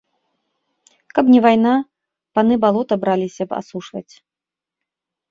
Каб 1.17 1.25
не 1.33 1.39
вайна, 1.45 1.73
паны 2.39 2.57
балота 2.63 2.93
браліся 3.03 3.43
б 3.51 3.57
асушваць. 3.59 4.13